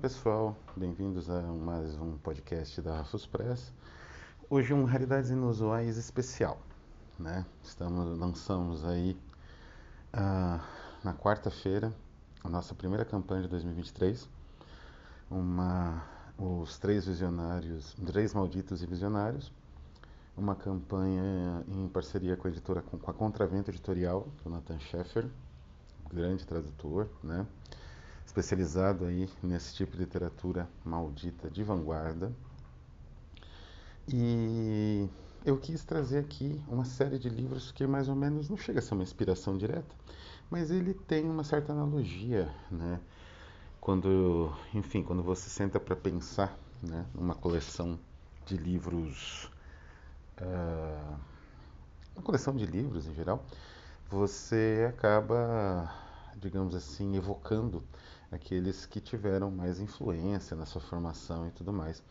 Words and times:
pessoal, 0.00 0.56
bem-vindos 0.76 1.28
a 1.28 1.42
mais 1.42 1.96
um 1.96 2.16
podcast 2.18 2.80
da 2.80 3.02
Fuspress. 3.02 3.72
Hoje 4.48 4.72
um 4.72 4.84
Realidades 4.84 5.28
Inusuais 5.28 5.96
especial, 5.96 6.60
né? 7.18 7.44
Estamos, 7.64 8.16
lançamos 8.16 8.84
aí 8.84 9.18
uh, 10.14 10.60
na 11.02 11.12
quarta-feira 11.14 11.92
a 12.44 12.48
nossa 12.48 12.76
primeira 12.76 13.04
campanha 13.04 13.42
de 13.42 13.48
2023, 13.48 14.28
uma, 15.28 16.00
os 16.38 16.78
três 16.78 17.04
visionários, 17.04 17.96
três 18.06 18.32
malditos 18.32 18.84
e 18.84 18.86
visionários, 18.86 19.52
uma 20.36 20.54
campanha 20.54 21.64
em 21.66 21.88
parceria 21.88 22.36
com 22.36 22.46
a 22.46 22.50
editora, 22.52 22.82
com 22.82 23.10
a 23.10 23.14
Contravento 23.14 23.68
Editorial, 23.68 24.28
do 24.44 24.50
Nathan 24.50 24.78
Sheffer, 24.78 25.28
grande 26.08 26.46
tradutor, 26.46 27.08
né? 27.20 27.44
Especializado 28.28 29.06
aí 29.06 29.26
nesse 29.42 29.74
tipo 29.74 29.92
de 29.92 30.00
literatura 30.00 30.68
maldita 30.84 31.50
de 31.50 31.64
vanguarda. 31.64 32.30
E 34.06 35.08
eu 35.46 35.56
quis 35.56 35.82
trazer 35.82 36.18
aqui 36.18 36.62
uma 36.68 36.84
série 36.84 37.18
de 37.18 37.30
livros 37.30 37.72
que 37.72 37.86
mais 37.86 38.06
ou 38.06 38.14
menos 38.14 38.50
não 38.50 38.56
chega 38.58 38.80
a 38.80 38.82
ser 38.82 38.92
uma 38.92 39.02
inspiração 39.02 39.56
direta, 39.56 39.94
mas 40.50 40.70
ele 40.70 40.92
tem 40.92 41.24
uma 41.24 41.42
certa 41.42 41.72
analogia, 41.72 42.54
né? 42.70 43.00
Quando, 43.80 44.52
enfim, 44.74 45.02
quando 45.02 45.22
você 45.22 45.48
senta 45.48 45.80
para 45.80 45.96
pensar, 45.96 46.54
né, 46.82 47.06
numa 47.14 47.34
coleção 47.34 47.98
de 48.44 48.58
livros, 48.58 49.50
uh, 50.38 51.16
uma 52.14 52.22
coleção 52.22 52.54
de 52.54 52.66
livros 52.66 53.06
em 53.06 53.14
geral, 53.14 53.42
você 54.10 54.86
acaba, 54.86 55.90
digamos 56.36 56.74
assim, 56.74 57.16
evocando 57.16 57.82
aqueles 58.30 58.86
que 58.86 59.00
tiveram 59.00 59.50
mais 59.50 59.80
influência 59.80 60.56
na 60.56 60.66
sua 60.66 60.80
formação 60.80 61.48
e 61.48 61.50
tudo 61.50 61.72
mais. 61.72 62.02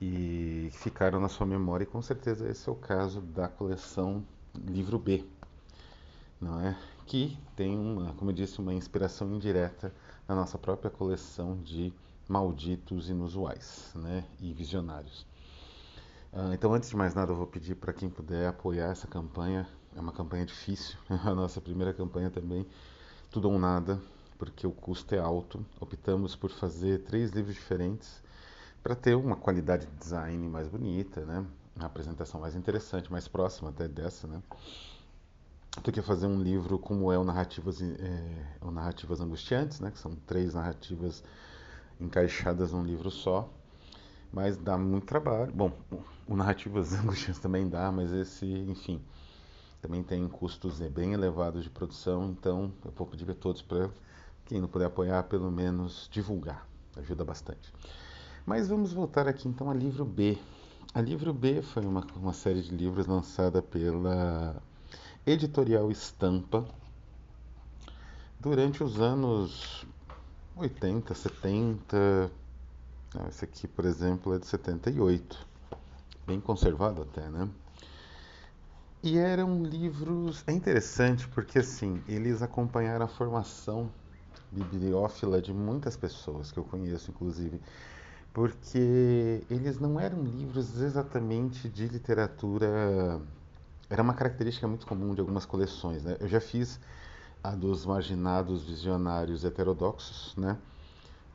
E 0.00 0.68
ficaram 0.72 1.20
na 1.20 1.28
sua 1.28 1.46
memória, 1.46 1.84
e 1.84 1.86
com 1.86 2.02
certeza 2.02 2.48
esse 2.48 2.68
é 2.68 2.72
o 2.72 2.74
caso 2.74 3.20
da 3.20 3.48
coleção 3.48 4.24
Livro 4.54 4.98
B, 4.98 5.24
não 6.40 6.60
é? 6.60 6.76
Que 7.06 7.38
tem 7.54 7.78
uma, 7.78 8.12
como 8.14 8.30
eu 8.30 8.34
disse, 8.34 8.58
uma 8.58 8.74
inspiração 8.74 9.32
indireta 9.34 9.92
na 10.28 10.34
nossa 10.34 10.58
própria 10.58 10.90
coleção 10.90 11.56
de 11.62 11.92
malditos 12.28 13.08
inusuais, 13.08 13.92
né? 13.94 14.24
E 14.40 14.52
visionários. 14.52 15.26
Ah, 16.32 16.50
então, 16.52 16.74
antes 16.74 16.90
de 16.90 16.96
mais 16.96 17.14
nada, 17.14 17.32
eu 17.32 17.36
vou 17.36 17.46
pedir 17.46 17.76
para 17.76 17.92
quem 17.92 18.10
puder 18.10 18.48
apoiar 18.48 18.90
essa 18.90 19.06
campanha. 19.06 19.66
É 19.94 20.00
uma 20.00 20.12
campanha 20.12 20.44
difícil, 20.44 20.98
a 21.08 21.34
nossa 21.34 21.60
primeira 21.60 21.94
campanha 21.94 22.30
também, 22.30 22.66
tudo 23.30 23.50
ou 23.50 23.58
nada 23.58 23.98
porque 24.38 24.66
o 24.66 24.72
custo 24.72 25.14
é 25.14 25.18
alto. 25.18 25.64
Optamos 25.80 26.36
por 26.36 26.50
fazer 26.50 27.00
três 27.04 27.30
livros 27.30 27.54
diferentes 27.54 28.22
para 28.82 28.94
ter 28.94 29.16
uma 29.16 29.36
qualidade 29.36 29.86
de 29.86 29.92
design 29.96 30.48
mais 30.48 30.68
bonita, 30.68 31.24
né? 31.24 31.44
Uma 31.74 31.86
apresentação 31.86 32.40
mais 32.40 32.54
interessante, 32.54 33.10
mais 33.10 33.26
próxima 33.26 33.70
até 33.70 33.88
dessa, 33.88 34.26
né? 34.26 34.40
Do 35.82 35.92
que 35.92 36.00
fazer 36.00 36.26
um 36.26 36.40
livro 36.40 36.78
como 36.78 37.12
é 37.12 37.18
o 37.18 37.24
Narrativas, 37.24 37.82
é, 37.82 38.46
o 38.60 38.70
Narrativas 38.70 39.20
Angustiantes, 39.20 39.80
né? 39.80 39.90
Que 39.90 39.98
são 39.98 40.14
três 40.26 40.54
narrativas 40.54 41.22
encaixadas 42.00 42.72
num 42.72 42.84
livro 42.84 43.10
só. 43.10 43.48
Mas 44.32 44.56
dá 44.56 44.78
muito 44.78 45.06
trabalho. 45.06 45.52
Bom, 45.52 45.72
o 46.26 46.36
Narrativas 46.36 46.92
Angustiantes 46.94 47.40
também 47.40 47.68
dá, 47.68 47.90
mas 47.90 48.12
esse, 48.12 48.46
enfim, 48.46 49.02
também 49.82 50.02
tem 50.02 50.26
custos 50.28 50.80
bem 50.80 51.12
elevados 51.12 51.64
de 51.64 51.70
produção. 51.70 52.30
Então, 52.30 52.72
eu 52.84 52.90
vou 52.92 53.06
pedir 53.06 53.30
a 53.30 53.34
todos 53.34 53.62
para 53.62 53.90
quem 54.46 54.60
não 54.60 54.68
puder 54.68 54.86
apoiar, 54.86 55.24
pelo 55.24 55.50
menos 55.50 56.08
divulgar, 56.10 56.66
ajuda 56.96 57.24
bastante. 57.24 57.72
Mas 58.44 58.68
vamos 58.68 58.92
voltar 58.92 59.26
aqui 59.28 59.48
então 59.48 59.70
a 59.70 59.74
livro 59.74 60.04
B. 60.04 60.38
A 60.94 61.00
livro 61.00 61.34
B 61.34 61.60
foi 61.62 61.84
uma, 61.84 62.06
uma 62.16 62.32
série 62.32 62.62
de 62.62 62.74
livros 62.74 63.06
lançada 63.06 63.60
pela 63.60 64.56
editorial 65.26 65.90
Estampa 65.90 66.64
durante 68.38 68.84
os 68.84 69.00
anos 69.00 69.84
80, 70.56 71.12
70. 71.12 72.30
Esse 73.28 73.44
aqui, 73.44 73.66
por 73.66 73.84
exemplo, 73.84 74.34
é 74.34 74.38
de 74.38 74.46
78. 74.46 75.46
Bem 76.26 76.40
conservado 76.40 77.02
até, 77.02 77.28
né? 77.28 77.48
E 79.02 79.18
eram 79.18 79.62
livros. 79.62 80.44
É 80.46 80.52
interessante 80.52 81.28
porque, 81.28 81.58
assim, 81.58 82.02
eles 82.08 82.42
acompanharam 82.42 83.04
a 83.04 83.08
formação 83.08 83.90
bibliófila 84.50 85.40
de 85.40 85.52
muitas 85.52 85.96
pessoas 85.96 86.52
que 86.52 86.58
eu 86.58 86.64
conheço, 86.64 87.10
inclusive, 87.10 87.60
porque 88.32 89.42
eles 89.50 89.78
não 89.78 89.98
eram 89.98 90.22
livros 90.22 90.80
exatamente 90.80 91.68
de 91.68 91.86
literatura. 91.86 93.20
Era 93.88 94.02
uma 94.02 94.14
característica 94.14 94.66
muito 94.68 94.86
comum 94.86 95.14
de 95.14 95.20
algumas 95.20 95.46
coleções. 95.46 96.04
Né? 96.04 96.16
Eu 96.20 96.28
já 96.28 96.40
fiz 96.40 96.78
a 97.42 97.50
dos 97.50 97.86
marginados 97.86 98.64
visionários 98.64 99.44
heterodoxos, 99.44 100.34
né? 100.36 100.58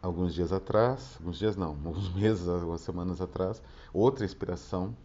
Alguns 0.01 0.33
dias 0.33 0.51
atrás, 0.51 1.16
alguns 1.19 1.38
dias 1.38 1.55
não, 1.55 1.69
alguns 1.85 2.13
meses, 2.13 2.47
algumas 2.47 2.81
semanas 2.81 3.22
atrás, 3.22 3.61
outra 3.93 4.25
inspiração 4.25 4.95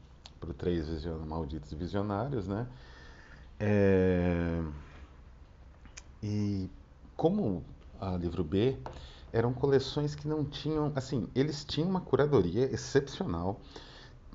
para 0.40 0.52
três 0.52 0.86
malditos 1.26 1.72
visionários, 1.72 2.48
né? 2.48 2.66
É... 3.58 4.62
E 6.22 6.68
como 7.16 7.64
a 8.00 8.16
livro 8.16 8.44
B, 8.44 8.76
eram 9.32 9.52
coleções 9.52 10.14
que 10.14 10.26
não 10.26 10.44
tinham, 10.44 10.92
assim, 10.94 11.28
eles 11.34 11.64
tinham 11.64 11.90
uma 11.90 12.00
curadoria 12.00 12.64
excepcional, 12.72 13.60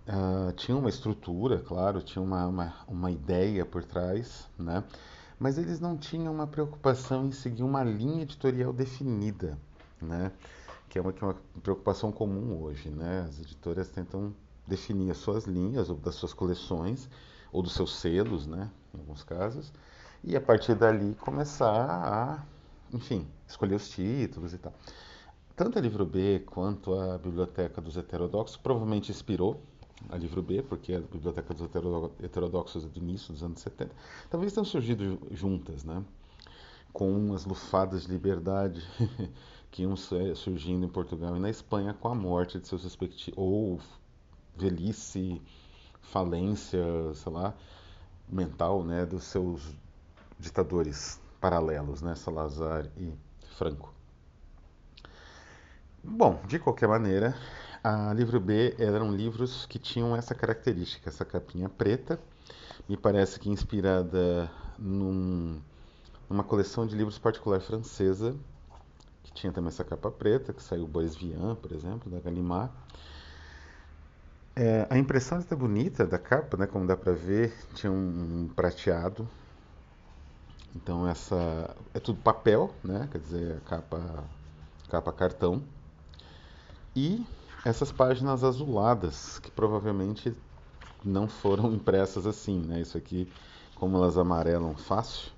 uh, 0.07 0.51
tinham 0.53 0.79
uma 0.79 0.89
estrutura, 0.89 1.59
claro, 1.59 2.01
tinha 2.01 2.21
uma, 2.21 2.45
uma, 2.45 2.75
uma 2.87 3.11
ideia 3.11 3.65
por 3.65 3.83
trás, 3.83 4.47
né? 4.57 4.83
Mas 5.39 5.57
eles 5.57 5.79
não 5.79 5.97
tinham 5.97 6.31
uma 6.31 6.45
preocupação 6.45 7.25
em 7.25 7.31
seguir 7.31 7.63
uma 7.63 7.83
linha 7.83 8.21
editorial 8.21 8.71
definida, 8.71 9.57
né? 9.99 10.31
Que 10.87 10.99
é 10.99 11.01
uma, 11.01 11.11
que 11.11 11.23
é 11.23 11.27
uma 11.27 11.35
preocupação 11.63 12.11
comum 12.11 12.61
hoje, 12.61 12.89
né? 12.89 13.25
As 13.27 13.39
editoras 13.39 13.89
tentam 13.89 14.33
definir 14.67 15.09
as 15.09 15.17
suas 15.17 15.45
linhas 15.45 15.89
ou 15.89 15.95
das 15.95 16.15
suas 16.15 16.33
coleções 16.33 17.09
ou 17.51 17.63
dos 17.63 17.73
seus 17.73 17.95
selos, 17.97 18.45
né? 18.45 18.69
Em 18.93 18.99
alguns 18.99 19.23
casos, 19.23 19.73
e 20.23 20.35
a 20.35 20.41
partir 20.41 20.75
dali 20.75 21.15
começar 21.15 21.89
a 21.89 22.43
enfim, 22.93 23.27
escolher 23.47 23.75
os 23.75 23.89
títulos 23.89 24.53
e 24.53 24.57
tal. 24.57 24.73
Tanto 25.55 25.77
a 25.77 25.81
livro 25.81 26.05
B 26.05 26.39
quanto 26.45 26.93
a 26.93 27.17
Biblioteca 27.17 27.81
dos 27.81 27.97
Heterodoxos 27.97 28.57
provavelmente 28.57 29.11
inspirou 29.11 29.61
a 30.09 30.17
livro 30.17 30.41
B, 30.41 30.63
porque 30.63 30.93
a 30.93 30.99
Biblioteca 30.99 31.53
dos 31.53 31.69
Heterodoxos 32.21 32.85
é 32.85 32.87
do 32.87 32.97
início 32.97 33.33
dos 33.33 33.43
anos 33.43 33.59
70. 33.59 33.93
Talvez 34.29 34.53
tenham 34.53 34.65
surgido 34.65 35.19
juntas, 35.31 35.83
né? 35.83 36.03
Com 36.91 37.11
umas 37.11 37.45
lufadas 37.45 38.03
de 38.03 38.11
liberdade 38.11 38.81
que 39.69 39.83
iam 39.83 39.95
surgindo 39.95 40.85
em 40.85 40.89
Portugal 40.89 41.35
e 41.35 41.39
na 41.39 41.49
Espanha 41.49 41.93
com 41.93 42.07
a 42.07 42.15
morte 42.15 42.59
de 42.59 42.67
seus 42.67 42.83
respectivos. 42.83 43.37
ou 43.37 43.79
velhice, 44.55 45.41
falência, 46.01 46.83
sei 47.13 47.31
lá, 47.31 47.53
mental, 48.27 48.83
né? 48.83 49.05
Dos 49.05 49.23
seus 49.23 49.61
ditadores 50.39 51.21
paralelos, 51.41 52.01
né? 52.03 52.15
Salazar 52.15 52.85
e 52.95 53.11
Franco. 53.57 53.91
Bom, 56.03 56.39
de 56.47 56.59
qualquer 56.59 56.87
maneira, 56.87 57.35
a 57.83 58.13
livro 58.13 58.39
B 58.39 58.75
eram 58.79 59.11
livros 59.11 59.65
que 59.65 59.79
tinham 59.79 60.15
essa 60.15 60.33
característica, 60.35 61.09
essa 61.09 61.25
capinha 61.25 61.67
preta, 61.67 62.19
me 62.87 62.95
parece 62.95 63.39
que 63.39 63.49
inspirada 63.49 64.49
num, 64.77 65.59
numa 66.29 66.43
coleção 66.43 66.85
de 66.85 66.95
livros 66.95 67.17
particular 67.19 67.59
francesa, 67.59 68.35
que 69.23 69.33
tinha 69.33 69.51
também 69.51 69.69
essa 69.69 69.83
capa 69.83 70.09
preta, 70.09 70.53
que 70.53 70.61
saiu 70.61 70.87
Bois 70.87 71.15
Vian, 71.15 71.55
por 71.55 71.71
exemplo, 71.71 72.11
da 72.11 72.19
Gallimard. 72.19 72.71
É, 74.55 74.87
a 74.89 74.97
impressão 74.97 75.39
está 75.39 75.55
bonita 75.55 76.05
da 76.05 76.17
capa, 76.19 76.57
né, 76.57 76.67
como 76.67 76.85
dá 76.85 76.97
para 76.97 77.13
ver, 77.13 77.53
tinha 77.73 77.91
um 77.91 78.49
prateado 78.55 79.27
então 80.75 81.07
essa 81.07 81.75
é 81.93 81.99
tudo 81.99 82.19
papel, 82.21 82.73
né? 82.83 83.07
Quer 83.11 83.19
dizer, 83.19 83.61
capa 83.61 84.23
capa 84.89 85.11
cartão. 85.11 85.63
E 86.95 87.25
essas 87.63 87.91
páginas 87.91 88.43
azuladas, 88.43 89.39
que 89.39 89.49
provavelmente 89.51 90.35
não 91.03 91.27
foram 91.27 91.71
impressas 91.73 92.25
assim, 92.25 92.59
né? 92.59 92.81
Isso 92.81 92.97
aqui, 92.97 93.31
como 93.75 93.97
elas 93.97 94.17
amarelam 94.17 94.75
fácil, 94.75 95.31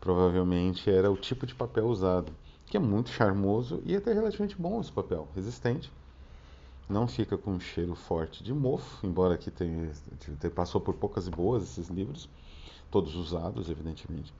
provavelmente 0.00 0.90
era 0.90 1.10
o 1.10 1.16
tipo 1.16 1.46
de 1.46 1.54
papel 1.54 1.86
usado, 1.86 2.32
que 2.66 2.76
é 2.76 2.80
muito 2.80 3.10
charmoso 3.10 3.82
e 3.84 3.96
até 3.96 4.12
relativamente 4.12 4.56
bom 4.56 4.80
esse 4.80 4.92
papel, 4.92 5.28
resistente. 5.34 5.92
Não 6.88 7.08
fica 7.08 7.36
com 7.36 7.50
um 7.50 7.60
cheiro 7.60 7.96
forte 7.96 8.44
de 8.44 8.54
mofo, 8.54 9.04
embora 9.04 9.34
aqui 9.34 9.50
tenha, 9.50 9.90
passou 10.54 10.80
por 10.80 10.94
poucas 10.94 11.26
e 11.26 11.30
boas 11.30 11.64
esses 11.64 11.88
livros, 11.88 12.28
todos 12.90 13.14
usados, 13.14 13.68
evidentemente. 13.70 14.32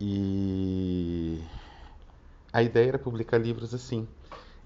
E 0.00 1.40
a 2.52 2.62
ideia 2.62 2.88
era 2.88 2.98
publicar 2.98 3.38
livros 3.38 3.74
assim. 3.74 4.06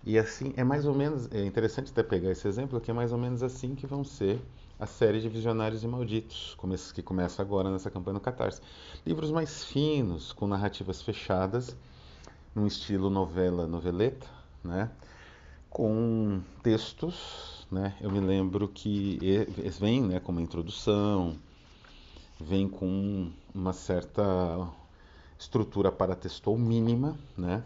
E 0.04 0.18
assim, 0.18 0.52
é 0.56 0.64
mais 0.64 0.84
ou 0.84 0.94
menos, 0.94 1.30
é 1.32 1.44
interessante 1.44 1.90
até 1.92 2.02
pegar 2.02 2.30
esse 2.30 2.46
exemplo, 2.46 2.80
que 2.80 2.90
é 2.90 2.94
mais 2.94 3.12
ou 3.12 3.18
menos 3.18 3.42
assim 3.42 3.74
que 3.74 3.86
vão 3.86 4.04
ser 4.04 4.40
a 4.78 4.86
série 4.86 5.20
de 5.20 5.28
Visionários 5.28 5.84
e 5.84 5.86
Malditos, 5.86 6.54
como 6.56 6.74
que 6.92 7.02
começa 7.02 7.40
agora 7.40 7.70
nessa 7.70 7.88
campanha 7.90 8.14
no 8.14 8.20
Catarse. 8.20 8.60
Livros 9.06 9.30
mais 9.30 9.64
finos, 9.64 10.32
com 10.32 10.46
narrativas 10.48 11.00
fechadas, 11.00 11.76
num 12.54 12.66
estilo 12.66 13.08
novela, 13.08 13.66
noveleta, 13.68 14.26
né? 14.62 14.90
com 15.72 16.42
textos, 16.62 17.66
né? 17.70 17.96
Eu 18.00 18.10
me 18.10 18.20
lembro 18.20 18.68
que 18.68 19.18
vem, 19.80 20.02
né, 20.02 20.20
com 20.20 20.30
uma 20.30 20.42
introdução, 20.42 21.34
vem 22.42 22.68
com 22.68 23.30
uma 23.54 23.72
certa 23.72 24.22
estrutura 25.38 25.90
para 25.90 26.14
texto 26.14 26.56
mínima, 26.56 27.16
né? 27.36 27.62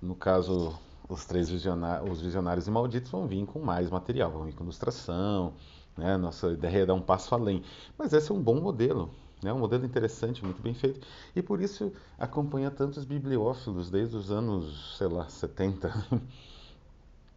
No 0.00 0.14
caso, 0.14 0.78
os 1.08 1.24
três 1.24 1.48
visionários, 1.48 2.10
os 2.10 2.20
visionários 2.20 2.66
e 2.66 2.70
malditos 2.70 3.10
vão 3.10 3.26
vir 3.26 3.44
com 3.46 3.60
mais 3.60 3.90
material, 3.90 4.30
vão 4.30 4.44
vir 4.44 4.54
com 4.54 4.64
ilustração, 4.64 5.52
né? 5.96 6.16
Nossa 6.16 6.48
ideia 6.52 6.82
é 6.82 6.86
dar 6.86 6.94
um 6.94 7.00
passo 7.00 7.34
além. 7.34 7.62
Mas 7.98 8.12
esse 8.12 8.30
é 8.30 8.34
um 8.34 8.42
bom 8.42 8.60
modelo, 8.60 9.10
né? 9.42 9.52
um 9.52 9.58
modelo 9.58 9.84
interessante, 9.84 10.44
muito 10.44 10.60
bem 10.60 10.74
feito. 10.74 11.06
E 11.34 11.42
por 11.42 11.60
isso 11.60 11.92
acompanha 12.18 12.70
tantos 12.70 13.04
bibliófilos 13.04 13.90
desde 13.90 14.16
os 14.16 14.30
anos, 14.30 14.96
sei 14.98 15.08
lá, 15.08 15.28
70. 15.28 15.92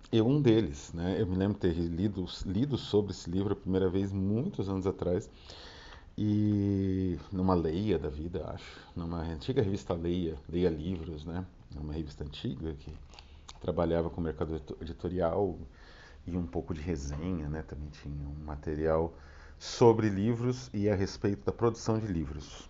Eu 0.09 0.25
um 0.25 0.41
deles, 0.41 0.93
né? 0.93 1.17
Eu 1.19 1.27
me 1.27 1.35
lembro 1.35 1.57
ter 1.57 1.73
lido, 1.73 2.25
lido 2.45 2.77
sobre 2.77 3.11
esse 3.11 3.29
livro 3.29 3.51
a 3.51 3.55
primeira 3.57 3.89
vez 3.89 4.13
muitos 4.13 4.69
anos 4.69 4.87
atrás. 4.87 5.29
E 6.17 7.19
numa 7.31 7.53
Leia 7.53 7.99
da 7.99 8.09
vida, 8.09 8.49
acho, 8.49 8.79
numa 8.95 9.19
antiga 9.19 9.61
revista 9.61 9.93
Leia, 9.93 10.35
Leia 10.49 10.69
Livros, 10.69 11.23
né? 11.23 11.45
Uma 11.75 11.93
revista 11.93 12.23
antiga 12.23 12.73
que 12.73 12.91
trabalhava 13.61 14.09
com 14.09 14.19
mercado 14.19 14.59
editorial 14.81 15.59
e 16.25 16.35
um 16.35 16.47
pouco 16.47 16.73
de 16.73 16.81
resenha, 16.81 17.47
né? 17.47 17.61
Também 17.61 17.89
tinha 17.89 18.27
um 18.27 18.45
material 18.45 19.13
sobre 19.59 20.09
livros 20.09 20.71
e 20.73 20.89
a 20.89 20.95
respeito 20.95 21.45
da 21.45 21.51
produção 21.51 21.99
de 21.99 22.07
livros. 22.07 22.67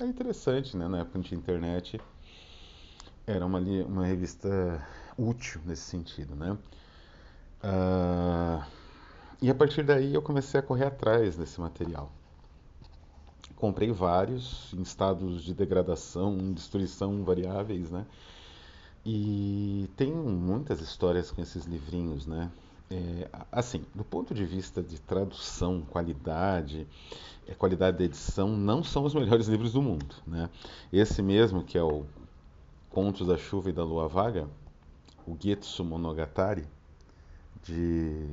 É 0.00 0.04
interessante, 0.04 0.76
né? 0.76 0.88
Na 0.88 1.00
época 1.00 1.20
de 1.20 1.36
internet 1.36 2.00
era 3.24 3.46
uma, 3.46 3.60
uma 3.60 4.06
revista 4.06 4.84
útil 5.16 5.60
nesse 5.64 5.82
sentido, 5.82 6.34
né? 6.34 6.58
Uh, 7.62 8.64
e 9.40 9.50
a 9.50 9.54
partir 9.54 9.84
daí 9.84 10.14
eu 10.14 10.22
comecei 10.22 10.58
a 10.58 10.62
correr 10.62 10.86
atrás 10.86 11.36
desse 11.36 11.60
material. 11.60 12.17
Comprei 13.58 13.90
vários 13.90 14.72
em 14.72 14.82
estados 14.82 15.42
de 15.42 15.52
degradação, 15.52 16.52
destruição 16.52 17.24
variáveis, 17.24 17.90
né? 17.90 18.06
E 19.04 19.90
tem 19.96 20.12
muitas 20.12 20.80
histórias 20.80 21.32
com 21.32 21.42
esses 21.42 21.64
livrinhos, 21.64 22.24
né? 22.24 22.52
É, 22.88 23.28
assim, 23.50 23.84
do 23.92 24.04
ponto 24.04 24.32
de 24.32 24.46
vista 24.46 24.80
de 24.80 25.00
tradução, 25.00 25.82
qualidade, 25.82 26.86
é, 27.48 27.54
qualidade 27.54 27.98
da 27.98 28.04
edição, 28.04 28.48
não 28.48 28.84
são 28.84 29.04
os 29.04 29.12
melhores 29.16 29.48
livros 29.48 29.72
do 29.72 29.82
mundo. 29.82 30.14
Né? 30.24 30.48
Esse 30.92 31.20
mesmo, 31.20 31.64
que 31.64 31.76
é 31.76 31.82
o 31.82 32.06
Contos 32.90 33.26
da 33.26 33.36
Chuva 33.36 33.70
e 33.70 33.72
da 33.72 33.82
Lua 33.82 34.06
Vaga, 34.06 34.48
o 35.26 35.36
Getsu 35.36 35.84
Monogatari, 35.84 36.64
de 37.64 38.24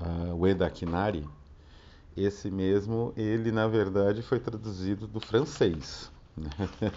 uh, 0.00 0.34
Ueda 0.36 0.70
Kinari, 0.70 1.26
esse 2.22 2.50
mesmo, 2.50 3.12
ele 3.16 3.52
na 3.52 3.66
verdade 3.66 4.22
foi 4.22 4.38
traduzido 4.38 5.06
do 5.06 5.20
francês, 5.20 6.10
né? 6.36 6.50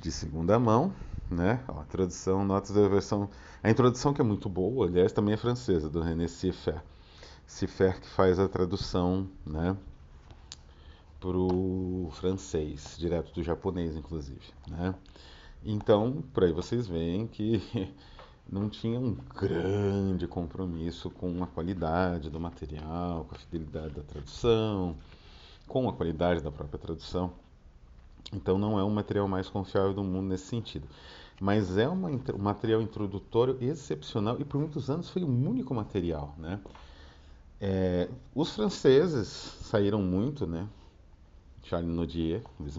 de 0.00 0.12
segunda 0.12 0.58
mão, 0.58 0.92
né? 1.30 1.62
Ó, 1.68 1.80
a 1.80 1.84
tradução, 1.84 2.44
notas 2.44 2.70
da 2.70 2.88
versão. 2.88 3.28
A 3.62 3.70
introdução 3.70 4.12
que 4.12 4.20
é 4.20 4.24
muito 4.24 4.48
boa, 4.48 4.86
aliás, 4.86 5.12
também 5.12 5.34
é 5.34 5.36
francesa, 5.36 5.88
do 5.88 6.00
René 6.00 6.28
Siffer. 6.28 6.82
Siffer 7.46 8.00
que 8.00 8.08
faz 8.08 8.38
a 8.38 8.48
tradução, 8.48 9.28
né? 9.46 9.76
Para 11.20 11.38
o 11.38 12.10
francês, 12.12 12.96
direto 12.98 13.32
do 13.32 13.42
japonês, 13.42 13.96
inclusive, 13.96 14.52
né? 14.68 14.94
Então, 15.64 16.22
por 16.34 16.44
aí 16.44 16.52
vocês 16.52 16.86
veem 16.86 17.26
que 17.26 17.62
não 18.50 18.68
tinha 18.68 18.98
um 19.00 19.14
grande 19.14 20.26
compromisso 20.26 21.10
com 21.10 21.42
a 21.42 21.46
qualidade 21.46 22.30
do 22.30 22.38
material, 22.38 23.24
com 23.24 23.34
a 23.34 23.38
fidelidade 23.38 23.94
da 23.94 24.02
tradução, 24.02 24.96
com 25.66 25.88
a 25.88 25.92
qualidade 25.92 26.42
da 26.42 26.50
própria 26.50 26.78
tradução. 26.78 27.32
Então 28.32 28.58
não 28.58 28.78
é 28.78 28.84
o 28.84 28.90
material 28.90 29.28
mais 29.28 29.48
confiável 29.48 29.94
do 29.94 30.04
mundo 30.04 30.28
nesse 30.28 30.46
sentido. 30.46 30.86
Mas 31.40 31.76
é 31.76 31.88
uma, 31.88 32.08
um 32.08 32.38
material 32.38 32.80
introdutório 32.80 33.58
excepcional 33.60 34.40
e 34.40 34.44
por 34.44 34.58
muitos 34.58 34.88
anos 34.88 35.10
foi 35.10 35.22
o 35.22 35.28
único 35.28 35.74
material. 35.74 36.34
Né? 36.38 36.60
É, 37.60 38.08
os 38.34 38.54
franceses 38.54 39.26
saíram 39.26 40.00
muito, 40.00 40.46
né? 40.46 40.68
Charles 41.62 41.90
Nodier, 41.90 42.42
Luiz. 42.60 42.76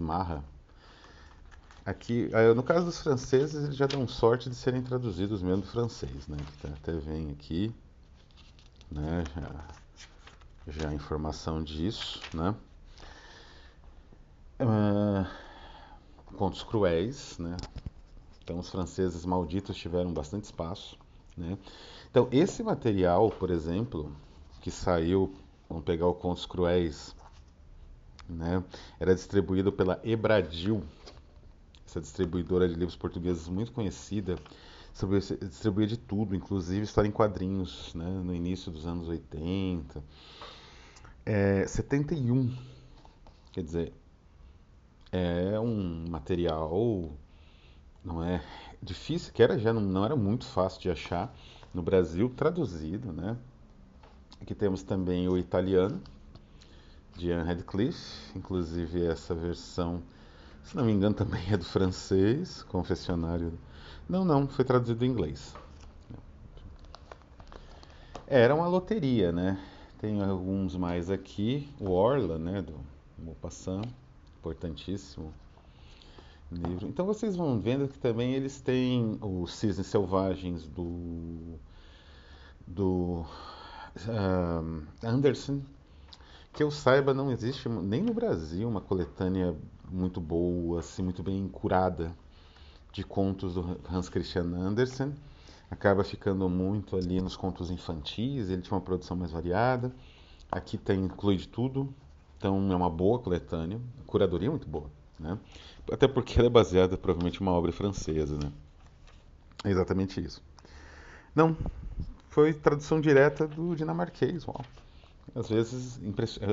Aqui, 1.86 2.28
é, 2.32 2.52
no 2.52 2.64
caso 2.64 2.84
dos 2.84 3.00
franceses, 3.00 3.62
eles 3.62 3.76
já 3.76 3.86
dão 3.86 4.08
sorte 4.08 4.50
de 4.50 4.56
serem 4.56 4.82
traduzidos 4.82 5.40
mesmo 5.40 5.62
do 5.62 5.68
francês, 5.68 6.26
né? 6.26 6.36
Que 6.60 6.66
até 6.66 6.92
vem 6.98 7.30
aqui, 7.30 7.72
né? 8.90 9.22
Já, 10.66 10.72
já 10.72 10.92
informação 10.92 11.62
disso, 11.62 12.20
né? 12.34 12.56
Uh, 14.58 15.24
contos 16.36 16.64
cruéis, 16.64 17.38
né? 17.38 17.56
Então 18.42 18.58
os 18.58 18.68
franceses 18.68 19.24
malditos 19.24 19.76
tiveram 19.76 20.12
bastante 20.12 20.42
espaço, 20.42 20.98
né? 21.36 21.56
Então 22.10 22.26
esse 22.32 22.64
material, 22.64 23.30
por 23.30 23.48
exemplo, 23.48 24.10
que 24.60 24.72
saiu, 24.72 25.32
vamos 25.68 25.84
pegar 25.84 26.08
o 26.08 26.14
Contos 26.14 26.46
Cruéis, 26.46 27.14
né? 28.28 28.64
Era 28.98 29.14
distribuído 29.14 29.70
pela 29.70 30.00
Ebradil, 30.02 30.82
essa 31.86 32.00
distribuidora 32.00 32.68
de 32.68 32.74
livros 32.74 32.96
portugueses 32.96 33.48
muito 33.48 33.72
conhecida, 33.72 34.36
distribuía 35.40 35.86
de 35.86 35.96
tudo, 35.96 36.34
inclusive 36.34 36.84
história 36.84 37.08
em 37.08 37.12
quadrinhos, 37.12 37.94
né? 37.94 38.08
No 38.24 38.34
início 38.34 38.72
dos 38.72 38.86
anos 38.86 39.08
80. 39.08 40.02
É, 41.24 41.66
71, 41.66 42.54
quer 43.52 43.62
dizer, 43.62 43.92
é 45.12 45.58
um 45.58 46.08
material 46.08 47.10
não 48.06 48.22
é 48.22 48.40
difícil, 48.80 49.32
que 49.32 49.42
era 49.42 49.58
já 49.58 49.72
não, 49.72 49.80
não, 49.80 50.04
era 50.04 50.14
muito 50.14 50.44
fácil 50.46 50.80
de 50.80 50.90
achar 50.90 51.34
no 51.74 51.82
Brasil, 51.82 52.32
traduzido, 52.36 53.12
né? 53.12 53.36
Aqui 54.40 54.54
temos 54.54 54.82
também 54.82 55.28
o 55.28 55.36
italiano 55.36 56.00
de 57.16 57.28
Ian 57.28 57.42
Radcliffe, 57.42 58.30
inclusive 58.36 59.04
essa 59.04 59.34
versão, 59.34 60.02
se 60.66 60.76
não 60.76 60.84
me 60.84 60.92
engano, 60.92 61.14
também 61.14 61.42
é 61.50 61.56
do 61.56 61.64
francês, 61.64 62.62
confessionário. 62.64 63.52
Não, 64.08 64.24
não, 64.24 64.46
foi 64.48 64.64
traduzido 64.64 65.04
em 65.04 65.08
inglês. 65.08 65.54
Era 68.26 68.54
uma 68.54 68.66
loteria, 68.66 69.30
né? 69.30 69.58
Tem 70.00 70.20
alguns 70.22 70.76
mais 70.76 71.08
aqui, 71.10 71.72
o 71.80 71.90
Orla, 71.90 72.38
né, 72.38 72.60
do 72.60 72.74
Maupassant 73.16 73.84
importantíssimo 74.38 75.32
livro. 76.50 76.86
Então 76.86 77.06
vocês 77.06 77.36
vão 77.36 77.58
vendo 77.58 77.88
que 77.88 77.98
também 77.98 78.34
eles 78.34 78.60
têm 78.60 79.18
os 79.20 79.54
cisnes 79.54 79.86
selvagens 79.86 80.66
do 80.66 81.58
do 82.66 83.24
Anderson, 85.02 85.60
que 86.52 86.62
eu 86.62 86.70
saiba 86.70 87.14
não 87.14 87.30
existe 87.30 87.68
nem 87.68 88.02
no 88.02 88.12
Brasil 88.12 88.68
uma 88.68 88.80
coletânea 88.80 89.54
muito 89.90 90.20
boa, 90.20 90.80
assim 90.80 91.02
muito 91.02 91.22
bem 91.22 91.48
curada 91.48 92.14
de 92.92 93.04
contos 93.04 93.54
do 93.54 93.78
Hans 93.90 94.08
Christian 94.08 94.54
Andersen. 94.54 95.14
Acaba 95.70 96.04
ficando 96.04 96.48
muito 96.48 96.96
ali 96.96 97.20
nos 97.20 97.36
contos 97.36 97.70
infantis. 97.70 98.48
Ele 98.48 98.62
tinha 98.62 98.76
uma 98.76 98.80
produção 98.80 99.16
mais 99.16 99.32
variada. 99.32 99.92
Aqui 100.50 100.78
tem 100.78 101.04
inclui 101.04 101.36
de 101.36 101.48
tudo, 101.48 101.92
então 102.38 102.70
é 102.70 102.76
uma 102.76 102.88
boa 102.88 103.18
coletânea, 103.18 103.80
curadoria 104.06 104.48
é 104.48 104.50
muito 104.50 104.68
boa, 104.68 104.88
né? 105.18 105.38
Até 105.90 106.06
porque 106.06 106.38
ela 106.38 106.46
é 106.46 106.50
baseada 106.50 106.96
provavelmente 106.96 107.38
em 107.38 107.42
uma 107.42 107.52
obra 107.52 107.72
francesa, 107.72 108.38
né? 108.38 108.52
É 109.64 109.70
exatamente 109.70 110.22
isso. 110.22 110.42
Não, 111.34 111.56
foi 112.30 112.54
tradução 112.54 113.00
direta 113.00 113.46
do 113.46 113.74
dinamarquês, 113.74 114.46
uau. 114.46 114.64
Às 115.34 115.48
vezes, 115.48 116.00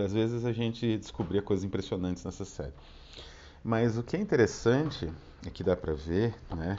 às 0.04 0.12
vezes 0.12 0.44
a 0.44 0.52
gente 0.52 0.98
descobria 0.98 1.42
coisas 1.42 1.64
impressionantes 1.64 2.24
nessa 2.26 2.44
série. 2.44 2.74
Mas 3.64 3.98
o 3.98 4.04
que 4.04 4.18
é 4.18 4.20
interessante, 4.20 5.10
e 5.46 5.50
que 5.50 5.64
dá 5.64 5.76
para 5.76 5.94
ver, 5.94 6.36
né, 6.54 6.78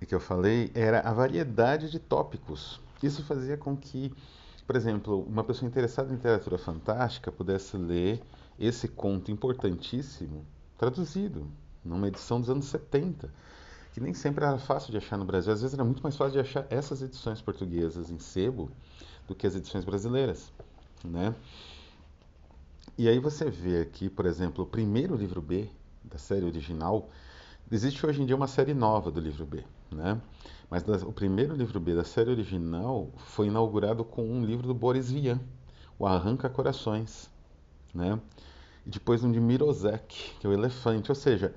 e 0.00 0.06
que 0.06 0.14
eu 0.14 0.20
falei, 0.20 0.70
era 0.74 1.00
a 1.00 1.12
variedade 1.12 1.90
de 1.90 1.98
tópicos. 1.98 2.80
Isso 3.02 3.24
fazia 3.24 3.56
com 3.56 3.76
que, 3.76 4.12
por 4.66 4.76
exemplo, 4.76 5.22
uma 5.22 5.42
pessoa 5.42 5.68
interessada 5.68 6.10
em 6.12 6.16
literatura 6.16 6.58
fantástica 6.58 7.32
pudesse 7.32 7.76
ler 7.76 8.20
esse 8.58 8.88
conto 8.88 9.30
importantíssimo 9.30 10.44
traduzido, 10.76 11.46
numa 11.84 12.08
edição 12.08 12.40
dos 12.40 12.50
anos 12.50 12.66
70. 12.66 13.30
que 13.92 14.00
nem 14.00 14.14
sempre 14.14 14.44
era 14.44 14.58
fácil 14.58 14.92
de 14.92 14.98
achar 14.98 15.16
no 15.16 15.24
Brasil. 15.24 15.52
Às 15.52 15.60
vezes 15.60 15.74
era 15.74 15.84
muito 15.84 16.02
mais 16.02 16.16
fácil 16.16 16.34
de 16.34 16.40
achar 16.40 16.66
essas 16.70 17.02
edições 17.02 17.40
portuguesas 17.40 18.10
em 18.10 18.18
sebo 18.18 18.70
do 19.26 19.34
que 19.34 19.46
as 19.46 19.56
edições 19.56 19.84
brasileiras, 19.84 20.52
né? 21.04 21.34
E 22.96 23.08
aí 23.08 23.18
você 23.18 23.50
vê 23.50 23.80
aqui, 23.80 24.08
por 24.08 24.26
exemplo, 24.26 24.64
o 24.64 24.66
primeiro 24.66 25.16
livro 25.16 25.40
B 25.40 25.68
da 26.08 26.18
série 26.18 26.44
original. 26.44 27.08
Existe 27.70 28.04
hoje 28.04 28.22
em 28.22 28.26
dia 28.26 28.34
uma 28.34 28.46
série 28.46 28.72
nova 28.72 29.10
do 29.10 29.20
livro 29.20 29.44
B, 29.44 29.64
né? 29.90 30.20
Mas 30.70 30.82
o 31.02 31.12
primeiro 31.12 31.54
livro 31.54 31.78
B 31.78 31.94
da 31.94 32.04
série 32.04 32.30
original 32.30 33.10
foi 33.16 33.46
inaugurado 33.46 34.04
com 34.04 34.24
um 34.24 34.44
livro 34.44 34.66
do 34.66 34.74
Boris 34.74 35.10
Vian, 35.10 35.40
O 35.98 36.06
Arranca 36.06 36.48
Corações, 36.48 37.30
né? 37.94 38.20
E 38.86 38.90
depois 38.90 39.22
um 39.22 39.30
de 39.30 39.40
Mirosek, 39.40 40.34
que 40.38 40.46
é 40.46 40.50
o 40.50 40.52
Elefante, 40.52 41.10
ou 41.10 41.14
seja, 41.14 41.54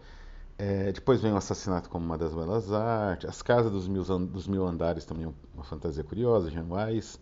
é, 0.58 0.92
depois 0.92 1.22
vem 1.22 1.32
o 1.32 1.38
Assassinato 1.38 1.90
como 1.90 2.06
uma 2.06 2.18
das 2.18 2.34
Belas 2.34 2.72
Artes, 2.72 3.30
As 3.30 3.42
Casas 3.42 3.72
dos 3.72 3.88
Mil, 3.88 4.04
dos 4.04 4.48
Mil 4.48 4.66
Andares, 4.66 5.06
também 5.06 5.26
é 5.26 5.34
uma 5.54 5.64
fantasia 5.64 6.04
curiosa, 6.04 6.52
Jean 6.52 6.68
Weiss, 6.70 7.20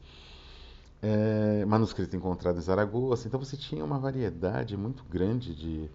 é, 1.01 1.63
Manuscrito 1.65 2.15
Encontrado 2.15 2.57
em 2.57 2.61
Zaragoza. 2.61 3.27
Então 3.27 3.39
você 3.39 3.55
tinha 3.55 3.85
uma 3.85 3.97
variedade 3.97 4.75
muito 4.75 5.03
grande 5.05 5.55
de, 5.55 5.89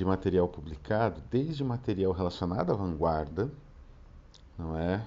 de 0.00 0.04
material 0.06 0.48
publicado, 0.48 1.22
desde 1.30 1.62
material 1.62 2.10
relacionado 2.12 2.72
à 2.72 2.74
vanguarda, 2.74 3.50
não 4.58 4.74
é? 4.74 5.06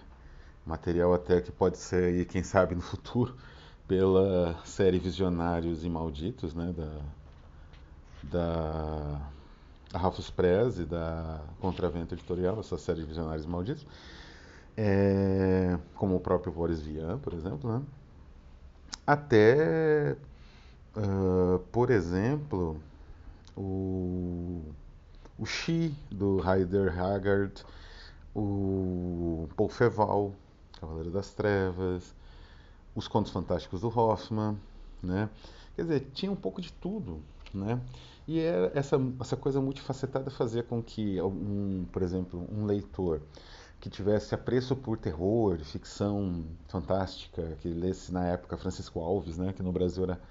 Material 0.64 1.12
até 1.16 1.42
que 1.42 1.52
pode 1.52 1.80
ser, 1.80 2.04
aí, 2.04 2.26
quem 2.26 2.44
sabe, 2.44 2.76
no 2.76 2.82
futuro, 2.82 3.36
pela 3.88 4.56
série 4.64 5.00
Visionários 5.00 5.84
e 5.84 5.90
Malditos, 5.90 6.54
né? 6.54 6.72
Da, 6.78 7.02
da 8.24 9.22
a 9.92 9.98
Ralphus 9.98 10.30
Press 10.30 10.78
e 10.78 10.86
da 10.86 11.42
Contravento 11.60 12.14
Editorial, 12.14 12.60
essa 12.60 12.78
série 12.78 13.04
Visionários 13.04 13.48
Malditos, 13.48 13.88
é, 14.78 15.78
como 15.96 16.16
o 16.16 16.20
próprio 16.20 16.54
Boris 16.54 16.82
Vian, 16.82 17.18
por 17.18 17.34
exemplo, 17.34 17.72
né? 17.72 17.82
até, 19.06 20.16
uh, 20.96 21.60
por 21.72 21.90
exemplo, 21.90 22.80
o, 23.56 24.53
o 25.44 25.46
Xi, 25.46 25.94
do 26.10 26.40
Heider 26.40 26.98
Haggard, 26.98 27.66
o 28.34 29.50
Paul 29.58 29.68
Feval, 29.68 30.34
Cavaleiro 30.80 31.12
das 31.12 31.32
Trevas, 31.32 32.16
os 32.96 33.10
Contos 33.10 33.32
Fantásticos 33.32 33.82
do 33.82 33.90
Hoffman, 33.90 34.58
né? 35.02 35.30
Quer 35.76 35.82
dizer, 35.82 36.12
tinha 36.14 36.32
um 36.32 36.36
pouco 36.36 36.62
de 36.62 36.72
tudo, 36.72 37.22
né? 37.54 37.78
E 38.26 38.40
era 38.40 38.72
essa, 38.74 38.96
essa 39.20 39.36
coisa 39.36 39.60
multifacetada 39.60 40.32
fazia 40.32 40.64
com 40.64 40.82
que, 40.82 41.22
um, 41.22 41.86
por 41.92 42.02
exemplo, 42.02 42.48
um 42.50 42.66
leitor 42.66 43.22
que 43.82 43.90
tivesse 43.90 44.34
apreço 44.34 44.78
por 44.78 44.98
terror, 44.98 45.58
ficção 45.60 46.46
fantástica, 46.70 47.58
que 47.60 47.68
lesse 47.68 48.14
na 48.14 48.26
época 48.28 48.56
Francisco 48.56 49.02
Alves, 49.02 49.38
né, 49.38 49.52
que 49.52 49.62
no 49.62 49.74
Brasil 49.74 50.06
era 50.06 50.22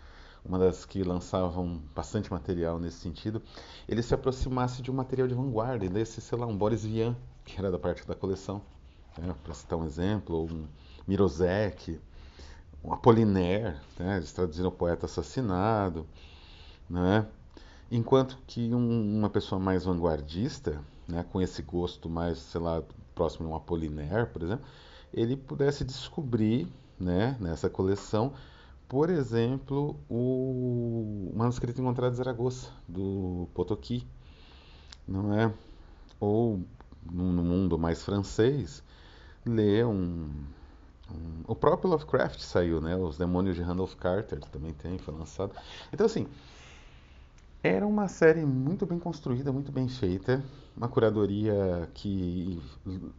uma 0.45 0.59
das 0.59 0.85
que 0.85 1.03
lançavam 1.03 1.81
bastante 1.95 2.31
material 2.31 2.79
nesse 2.79 2.99
sentido, 2.99 3.41
ele 3.89 4.03
se 4.03 4.15
aproximasse 4.15 4.83
de 4.83 4.91
um 4.91 4.95
material 4.95 5.29
de 5.29 5.35
vanguarda, 5.35 5.85
e 5.85 5.89
lesse, 5.89 6.21
sei 6.21 6.39
lá, 6.39 6.47
um 6.47 6.57
Boris 6.57 6.85
Vian, 6.85 7.17
que 7.45 7.59
era 7.59 7.71
da 7.71 7.79
parte 7.79 8.07
da 8.07 8.15
coleção, 8.15 8.61
né, 9.19 9.35
para 9.43 9.55
citar 9.55 9.79
um 9.79 9.85
exemplo, 9.85 10.37
ou 10.37 10.51
um 10.51 10.67
Mirosek, 11.07 12.01
um 12.83 12.93
Apollinaire, 12.93 13.77
né, 13.99 14.17
eles 14.17 14.33
traduziram 14.33 14.69
o 14.69 14.73
poeta 14.73 15.07
assassinado, 15.07 16.07
né, 16.91 17.27
enquanto 17.91 18.39
que 18.47 18.75
um, 18.75 19.19
uma 19.19 19.31
pessoa 19.31 19.61
mais 19.61 19.85
vanguardista, 19.85 20.81
né, 21.07 21.25
com 21.31 21.41
esse 21.41 21.63
gosto 21.63 22.09
mais, 22.09 22.39
sei 22.39 22.61
lá, 22.61 22.83
próximo 23.15 23.47
de 23.47 23.53
um 23.53 23.57
Apollinaire, 23.57 24.27
por 24.27 24.43
exemplo, 24.43 24.65
ele 25.13 25.37
pudesse 25.37 25.85
descobrir 25.85 26.67
né, 26.99 27.37
nessa 27.39 27.69
coleção, 27.69 28.33
por 28.93 29.09
exemplo, 29.09 29.99
o 30.07 31.33
manuscrito 31.35 31.81
encontrado 31.81 32.13
em 32.13 32.17
Zaragoza, 32.17 32.69
do 32.87 33.49
Potoki, 33.55 34.07
não 35.09 35.33
é? 35.33 35.51
Ou, 36.21 36.61
no 37.11 37.43
mundo 37.43 37.79
mais 37.79 38.03
francês, 38.03 38.85
ler 39.47 39.87
um, 39.87 40.29
um, 41.11 41.43
O 41.47 41.55
próprio 41.55 41.89
Lovecraft 41.89 42.41
saiu, 42.41 42.83
né? 42.83 42.95
Os 42.95 43.17
Demônios 43.17 43.57
de 43.57 43.63
Randolph 43.63 43.95
Carter 43.95 44.41
também 44.51 44.75
tem, 44.75 44.99
foi 44.99 45.15
lançado. 45.15 45.55
Então, 45.91 46.05
assim, 46.05 46.27
era 47.63 47.87
uma 47.87 48.09
série 48.09 48.45
muito 48.45 48.85
bem 48.85 48.99
construída, 48.99 49.53
muito 49.53 49.71
bem 49.71 49.89
feita, 49.89 50.43
uma 50.77 50.89
curadoria 50.89 51.89
que 51.95 52.61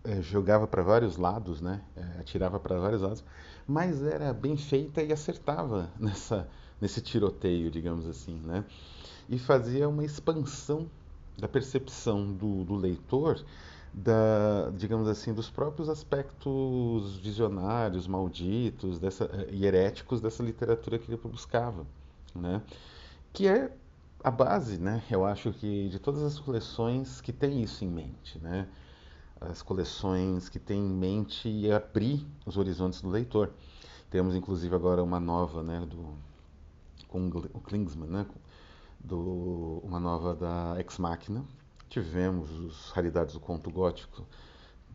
é, 0.04 0.22
jogava 0.22 0.68
para 0.68 0.84
vários 0.84 1.16
lados, 1.16 1.62
né? 1.62 1.82
É, 1.96 2.20
atirava 2.20 2.60
para 2.60 2.78
vários 2.78 3.02
lados, 3.02 3.24
mas 3.66 4.04
era 4.04 4.34
bem 4.34 4.58
feita 4.58 5.02
e 5.02 5.14
acertava 5.14 5.90
nessa, 5.98 6.50
nesse 6.82 7.00
tiroteio, 7.02 7.72
digamos 7.72 8.06
assim, 8.06 8.36
né? 8.44 8.66
E 9.30 9.40
fazia 9.40 9.88
uma 9.88 10.04
expansão 10.04 10.90
da 11.38 11.48
percepção 11.48 12.34
do, 12.34 12.66
do 12.66 12.76
leitor, 12.76 13.42
da, 13.94 14.72
digamos 14.76 15.08
assim, 15.08 15.34
dos 15.34 15.50
próprios 15.50 15.88
aspectos 15.88 17.16
visionários, 17.18 18.08
malditos, 18.08 19.00
dessa, 19.00 19.30
e 19.50 19.66
heréticos 19.66 20.20
dessa 20.20 20.44
literatura 20.44 21.00
que 21.00 21.10
ele 21.10 21.20
buscava, 21.24 21.86
né? 22.36 22.62
Que 23.32 23.48
é 23.48 23.72
a 24.24 24.32
base, 24.32 24.78
né, 24.78 25.04
eu 25.12 25.26
acho 25.26 25.52
que 25.52 25.90
de 25.90 26.00
todas 26.00 26.24
as 26.24 26.40
coleções 26.40 27.20
que 27.20 27.34
tem 27.34 27.62
isso 27.62 27.84
em 27.84 27.90
mente, 27.90 28.40
né, 28.40 28.68
as 29.42 29.62
coleções 29.62 30.48
que 30.48 30.60
têm 30.60 30.80
em 30.80 30.94
mente 30.94 31.70
abrir 31.72 32.26
os 32.46 32.58
horizontes 32.58 33.02
do 33.02 33.10
leitor. 33.10 33.52
Temos 34.10 34.36
inclusive 34.36 34.74
agora 34.74 35.04
uma 35.04 35.20
nova, 35.20 35.62
né, 35.62 35.86
do 35.86 36.16
com 37.08 37.28
o 37.28 37.60
Klingsman, 37.60 38.10
né, 38.10 38.26
do 39.00 39.82
uma 39.84 40.00
nova 40.00 40.34
da 40.34 40.76
Ex 40.80 40.98
Machina. 40.98 41.44
Tivemos 41.90 42.50
os 42.52 42.92
raridades 42.92 43.34
do 43.34 43.40
conto 43.40 43.70
gótico 43.70 44.26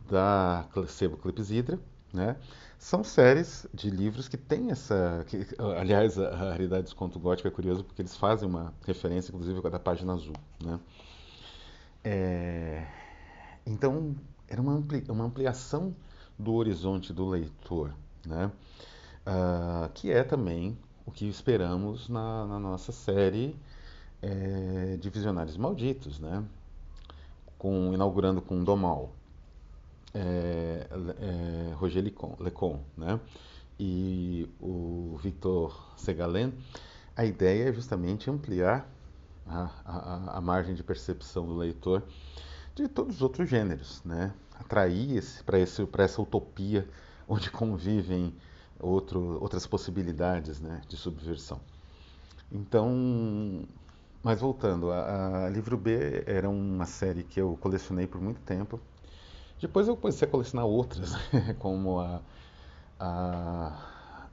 da 0.09 0.67
Sebo 0.87 1.17
Clepsidra, 1.17 1.79
né? 2.13 2.35
São 2.77 3.03
séries 3.03 3.67
de 3.73 3.89
livros 3.89 4.27
que 4.27 4.37
têm 4.37 4.71
essa. 4.71 5.25
Que, 5.27 5.47
aliás, 5.77 6.17
a 6.17 6.35
Raridade 6.35 6.83
dos 6.83 6.93
Conto 6.93 7.19
Gótico 7.19 7.47
é 7.47 7.51
curioso 7.51 7.83
porque 7.83 8.01
eles 8.01 8.15
fazem 8.15 8.47
uma 8.47 8.73
referência, 8.85 9.31
inclusive, 9.31 9.61
da 9.69 9.79
página 9.79 10.13
azul. 10.13 10.35
Né? 10.63 10.79
É, 12.03 12.87
então, 13.65 14.15
era 14.47 14.61
uma, 14.61 14.73
ampli, 14.73 15.03
uma 15.09 15.25
ampliação 15.25 15.93
do 16.37 16.53
horizonte 16.53 17.11
do 17.11 17.27
leitor, 17.27 17.93
né? 18.25 18.51
Uh, 19.27 19.89
que 19.93 20.09
é 20.09 20.23
também 20.23 20.77
o 21.05 21.11
que 21.11 21.27
esperamos 21.27 22.07
na, 22.07 22.45
na 22.47 22.59
nossa 22.59 22.91
série 22.91 23.55
é, 24.21 24.97
de 24.97 25.09
Visionários 25.09 25.57
Malditos, 25.57 26.19
né? 26.19 26.43
Com, 27.57 27.93
inaugurando 27.93 28.41
com 28.41 28.63
Domal, 28.63 29.13
é, 30.13 30.87
é, 31.19 31.73
Roger 31.73 32.03
Lecon, 32.39 32.83
né? 32.97 33.19
e 33.79 34.49
o 34.59 35.17
Victor 35.21 35.93
Segalen, 35.95 36.53
a 37.15 37.25
ideia 37.25 37.69
é 37.69 37.73
justamente 37.73 38.29
ampliar 38.29 38.87
a, 39.47 39.69
a, 39.85 40.37
a 40.37 40.41
margem 40.41 40.75
de 40.75 40.83
percepção 40.83 41.45
do 41.45 41.55
leitor 41.55 42.03
de 42.75 42.87
todos 42.87 43.17
os 43.17 43.21
outros 43.21 43.49
gêneros, 43.49 44.01
né? 44.03 44.33
atrair 44.59 45.23
para 45.45 46.03
essa 46.03 46.21
utopia 46.21 46.87
onde 47.27 47.49
convivem 47.49 48.33
outro, 48.79 49.37
outras 49.41 49.65
possibilidades 49.65 50.59
né, 50.59 50.81
de 50.87 50.97
subversão. 50.97 51.61
Então, 52.51 53.67
mas 54.23 54.41
voltando, 54.41 54.91
a, 54.91 55.45
a 55.45 55.49
Livro 55.49 55.77
B 55.77 56.23
era 56.25 56.49
uma 56.49 56.85
série 56.85 57.23
que 57.23 57.39
eu 57.39 57.57
colecionei 57.61 58.07
por 58.07 58.19
muito 58.19 58.41
tempo. 58.41 58.79
Depois 59.59 59.87
eu 59.87 59.97
comecei 59.97 60.27
a 60.27 60.31
colecionar 60.31 60.65
outras, 60.65 61.11
como 61.59 61.99
a, 61.99 62.21
a, 62.97 63.73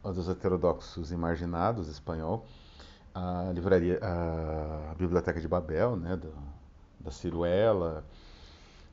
a 0.05 0.11
dos 0.13 0.29
heterodoxos 0.29 1.11
marginados 1.13 1.89
espanhol, 1.89 2.47
a 3.13 3.51
livraria, 3.53 3.99
a, 4.03 4.95
Biblioteca 4.95 5.41
de 5.41 5.49
Babel, 5.49 5.97
né, 5.97 6.17
do, 6.17 6.33
da 7.01 7.11
Ciruela, 7.11 8.05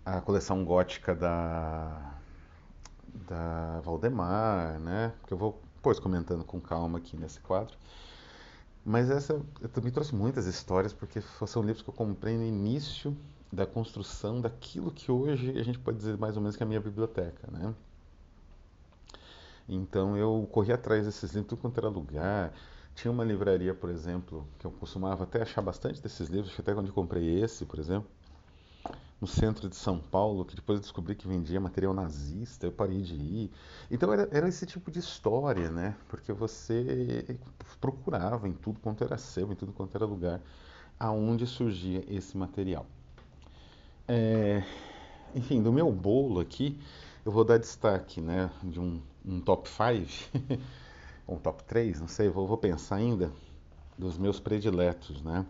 a 0.03 0.21
coleção 0.21 0.65
gótica 0.65 1.13
da, 1.13 2.15
da 3.27 3.81
Valdemar, 3.81 4.79
né, 4.79 5.13
que 5.27 5.33
eu 5.33 5.37
vou 5.37 5.61
depois 5.75 5.99
comentando 5.99 6.45
com 6.45 6.61
calma 6.61 6.97
aqui 6.97 7.17
nesse 7.17 7.41
quadro. 7.41 7.77
Mas 8.85 9.09
essa 9.09 9.39
eu 9.61 9.69
também 9.69 9.91
trouxe 9.91 10.15
muitas 10.15 10.45
histórias 10.45 10.93
porque 10.93 11.21
são 11.45 11.61
livros 11.61 11.81
que 11.83 11.89
eu 11.89 11.93
comprei 11.93 12.37
no 12.37 12.43
início 12.43 13.15
da 13.53 13.65
construção 13.65 14.41
daquilo 14.41 14.91
que 14.91 15.11
hoje 15.11 15.57
a 15.57 15.63
gente 15.63 15.77
pode 15.77 15.97
dizer 15.97 16.17
mais 16.17 16.35
ou 16.35 16.41
menos 16.41 16.55
que 16.55 16.63
é 16.63 16.65
a 16.65 16.67
minha 16.67 16.81
biblioteca, 16.81 17.47
né? 17.51 17.73
Então 19.69 20.17
eu 20.17 20.47
corri 20.51 20.73
atrás 20.73 21.05
desses 21.05 21.31
livros, 21.31 21.49
tudo 21.49 21.61
quanto 21.61 21.77
era 21.77 21.87
lugar. 21.87 22.53
Tinha 22.95 23.11
uma 23.11 23.23
livraria, 23.23 23.73
por 23.73 23.89
exemplo, 23.89 24.47
que 24.59 24.65
eu 24.65 24.71
costumava 24.71 25.23
até 25.23 25.41
achar 25.41 25.61
bastante 25.61 26.01
desses 26.01 26.29
livros, 26.29 26.53
até 26.59 26.73
quando 26.73 26.87
eu 26.87 26.93
comprei 26.93 27.41
esse, 27.41 27.65
por 27.65 27.79
exemplo, 27.79 28.09
no 29.21 29.27
centro 29.27 29.69
de 29.69 29.75
São 29.75 29.99
Paulo, 29.99 30.45
que 30.45 30.55
depois 30.55 30.77
eu 30.77 30.81
descobri 30.81 31.15
que 31.15 31.27
vendia 31.27 31.59
material 31.59 31.93
nazista, 31.93 32.65
eu 32.65 32.71
parei 32.71 33.01
de 33.01 33.15
ir. 33.15 33.51
Então 33.89 34.11
era, 34.11 34.27
era 34.31 34.47
esse 34.47 34.65
tipo 34.65 34.91
de 34.91 34.99
história, 34.99 35.71
né? 35.71 35.95
Porque 36.07 36.33
você 36.33 37.39
procurava 37.79 38.47
em 38.47 38.53
tudo 38.53 38.79
quanto 38.79 39.03
era 39.03 39.17
seu, 39.17 39.51
em 39.51 39.55
tudo 39.55 39.71
quanto 39.71 39.95
era 39.95 40.05
lugar, 40.05 40.41
aonde 40.99 41.47
surgia 41.47 42.03
esse 42.07 42.37
material. 42.37 42.85
É, 44.07 44.61
enfim, 45.33 45.63
do 45.63 45.71
meu 45.71 45.91
bolo 45.91 46.39
aqui, 46.41 46.77
eu 47.25 47.31
vou 47.31 47.45
dar 47.45 47.57
destaque, 47.57 48.19
né, 48.19 48.51
de 48.61 48.79
um, 48.79 49.01
um 49.25 49.39
top 49.39 49.69
5, 49.69 50.59
um 51.27 51.37
top 51.39 51.63
3, 51.63 52.01
não 52.01 52.07
sei, 52.07 52.27
vou, 52.27 52.45
vou 52.45 52.57
pensar 52.57 52.97
ainda, 52.97 53.31
dos 53.97 54.17
meus 54.17 54.39
prediletos, 54.39 55.21
né. 55.21 55.45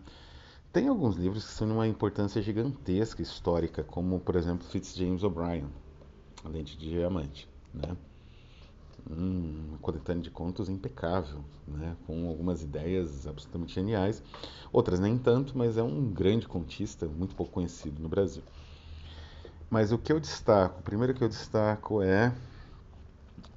Tem 0.72 0.88
alguns 0.88 1.16
livros 1.16 1.46
que 1.46 1.52
são 1.52 1.68
de 1.68 1.74
uma 1.74 1.88
importância 1.88 2.42
gigantesca 2.42 3.22
histórica, 3.22 3.84
como, 3.84 4.20
por 4.20 4.36
exemplo, 4.36 4.68
Fitzjames 4.68 5.24
O'Brien, 5.24 5.68
A 6.44 6.50
Lente 6.50 6.78
de 6.78 6.90
Diamante, 6.90 7.50
né. 7.74 7.96
Uma 9.10 9.78
coletânea 9.80 10.24
de 10.24 10.32
contos 10.32 10.70
impecável, 10.70 11.44
né, 11.68 11.96
com 12.08 12.28
algumas 12.30 12.64
ideias 12.64 13.28
absolutamente 13.28 13.74
geniais, 13.74 14.24
outras 14.72 15.00
nem 15.00 15.18
tanto, 15.18 15.58
mas 15.58 15.78
é 15.78 15.84
um 15.84 16.10
grande 16.10 16.48
contista, 16.48 17.06
muito 17.06 17.36
pouco 17.36 17.52
conhecido 17.52 18.02
no 18.02 18.08
Brasil. 18.08 18.44
Mas 19.70 19.92
o 19.92 19.98
que 19.98 20.14
eu 20.14 20.20
destaco, 20.20 20.80
o 20.80 20.84
primeiro 20.84 21.14
que 21.14 21.24
eu 21.24 21.28
destaco 21.28 22.02
é 22.02 22.34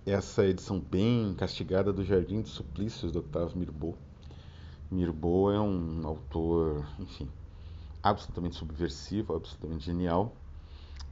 essa 0.05 0.45
edição 0.47 0.81
bem 0.81 1.35
castigada 1.35 1.93
do 1.93 2.05
Jardim 2.05 2.41
dos 2.41 2.53
Suplícios 2.53 3.13
do 3.13 3.21
Octave 3.21 3.57
Mirbeau. 3.59 3.97
Mirbeau 4.91 5.53
é 5.53 5.61
um 5.61 6.07
autor, 6.07 6.87
enfim, 6.99 7.29
absolutamente 8.03 8.57
subversivo, 8.57 9.35
absolutamente 9.35 9.85
genial. 9.85 10.35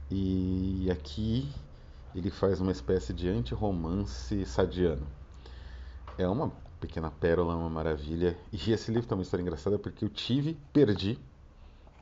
E 0.09 0.87
aqui 0.91 1.47
ele 2.15 2.31
faz 2.31 2.61
uma 2.61 2.71
espécie 2.71 3.13
de 3.13 3.27
anti-romance 3.27 4.45
sadiano. 4.45 5.05
É 6.17 6.25
uma 6.25 6.49
pequena 6.79 7.11
pérola, 7.11 7.55
uma 7.55 7.69
maravilha. 7.69 8.37
E 8.53 8.71
esse 8.71 8.89
livro 8.89 9.07
tem 9.07 9.17
uma 9.17 9.21
história 9.21 9.41
engraçada 9.41 9.77
porque 9.77 10.05
eu 10.05 10.09
tive, 10.09 10.57
perdi, 10.71 11.19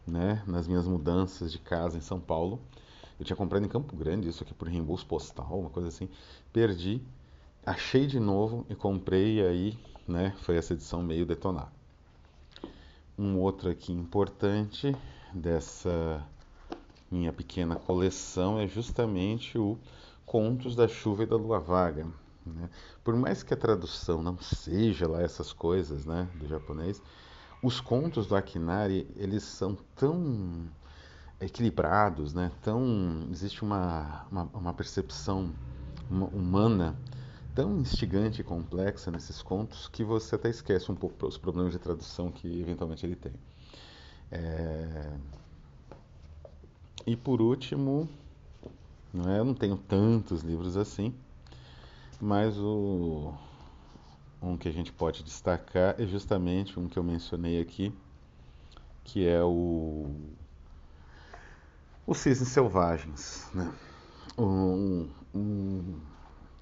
né, 0.05 0.43
nas 0.45 0.67
minhas 0.67 0.87
mudanças 0.87 1.51
de 1.51 1.57
casa 1.57 1.97
em 1.97 2.01
São 2.01 2.19
Paulo. 2.19 2.61
Eu 3.19 3.25
tinha 3.25 3.35
comprado 3.35 3.65
em 3.65 3.67
Campo 3.69 3.95
Grande, 3.95 4.29
isso 4.29 4.43
aqui 4.43 4.53
por 4.53 4.67
reembolso 4.67 5.05
postal, 5.05 5.59
uma 5.59 5.69
coisa 5.69 5.89
assim. 5.89 6.07
Perdi, 6.51 7.01
achei 7.65 8.05
de 8.05 8.19
novo 8.19 8.65
e 8.69 8.75
comprei, 8.75 9.39
e 9.39 9.41
aí 9.41 9.79
né, 10.07 10.35
foi 10.41 10.57
essa 10.57 10.73
edição 10.73 11.01
meio 11.01 11.25
detonada. 11.25 11.71
Um 13.17 13.39
outro 13.39 13.69
aqui 13.69 13.91
importante 13.91 14.95
dessa 15.33 16.23
minha 17.09 17.31
pequena 17.31 17.75
coleção 17.75 18.59
é 18.59 18.67
justamente 18.67 19.57
o 19.57 19.77
Contos 20.25 20.75
da 20.75 20.87
Chuva 20.87 21.23
e 21.23 21.25
da 21.25 21.35
Lua 21.35 21.59
Vaga. 21.59 22.07
Né? 22.45 22.69
Por 23.03 23.15
mais 23.15 23.43
que 23.43 23.53
a 23.53 23.57
tradução 23.57 24.21
não 24.21 24.37
seja 24.37 25.07
lá 25.07 25.21
essas 25.21 25.53
coisas 25.53 26.05
né, 26.05 26.27
do 26.35 26.47
japonês, 26.47 27.01
os 27.61 27.79
contos 27.79 28.27
do 28.27 28.35
Akinari 28.35 29.07
eles 29.15 29.43
são 29.43 29.77
tão 29.95 30.67
equilibrados, 31.39 32.33
né? 32.33 32.51
Tão 32.61 33.27
existe 33.31 33.63
uma, 33.63 34.25
uma, 34.29 34.43
uma 34.53 34.73
percepção 34.73 35.53
humana 36.09 36.95
tão 37.55 37.79
instigante 37.79 38.41
e 38.41 38.43
complexa 38.43 39.11
nesses 39.11 39.41
contos 39.41 39.87
que 39.87 40.03
você 40.03 40.35
até 40.35 40.49
esquece 40.49 40.91
um 40.91 40.95
pouco 40.95 41.25
os 41.27 41.37
problemas 41.37 41.71
de 41.71 41.79
tradução 41.79 42.31
que 42.31 42.61
eventualmente 42.61 43.05
ele 43.05 43.15
tem. 43.15 43.33
É... 44.31 45.13
E 47.05 47.15
por 47.15 47.41
último, 47.41 48.09
não 49.13 49.31
é? 49.31 49.39
Eu 49.39 49.45
não 49.45 49.53
tenho 49.53 49.77
tantos 49.77 50.41
livros 50.41 50.75
assim, 50.75 51.13
mas 52.19 52.57
o 52.57 53.33
um 54.41 54.57
que 54.57 54.67
a 54.67 54.71
gente 54.71 54.91
pode 54.91 55.23
destacar 55.23 55.95
é 55.99 56.05
justamente 56.05 56.79
um 56.79 56.87
que 56.87 56.97
eu 56.97 57.03
mencionei 57.03 57.61
aqui, 57.61 57.93
que 59.03 59.27
é 59.27 59.43
o 59.43 60.09
os 62.05 62.17
Cisnes 62.17 62.49
Selvagens. 62.49 63.49
Né? 63.53 63.73
Um, 64.37 65.09
um 65.33 65.99